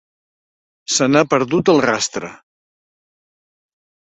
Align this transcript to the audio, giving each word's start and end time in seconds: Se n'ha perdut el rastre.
Se 0.93 1.07
n'ha 1.11 1.23
perdut 1.33 1.69
el 1.75 1.83
rastre. 1.87 2.33